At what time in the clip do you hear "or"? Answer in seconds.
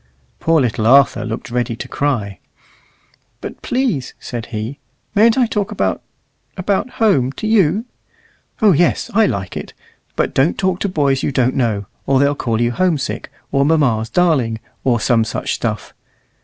12.07-12.19, 13.51-13.63, 14.83-14.99